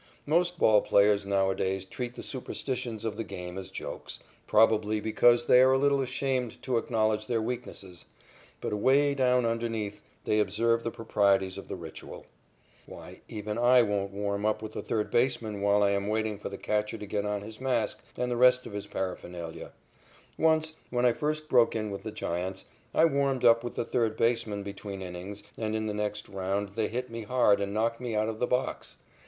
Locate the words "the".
2.15-2.23, 3.17-3.23, 10.83-10.89, 11.67-11.75, 14.73-14.81, 16.49-16.57, 18.31-18.37, 22.01-22.11, 23.75-23.85, 25.85-25.93, 28.39-28.47